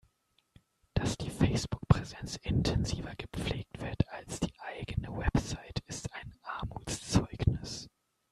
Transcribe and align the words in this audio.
Dass 0.95 1.15
die 1.15 1.29
Facebook-Präsenz 1.29 2.37
intensiver 2.37 3.15
gepflegt 3.17 3.79
wird 3.79 4.07
als 4.09 4.39
die 4.39 4.59
eigene 4.59 5.15
Website, 5.15 5.79
ist 5.85 6.11
ein 6.15 6.33
Armutszeugnis. 6.41 7.87